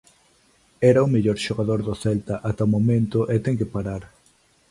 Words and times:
Era 0.91 1.05
o 1.05 1.11
mellor 1.13 1.37
xogador 1.45 1.79
do 1.87 1.93
Celta 2.03 2.35
ata 2.49 2.67
o 2.67 2.71
momento 2.75 3.19
e 3.33 3.35
ten 3.45 3.55
que 3.59 3.71
parar. 3.75 4.01